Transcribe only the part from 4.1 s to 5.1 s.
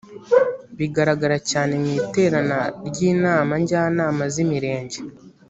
z imirenge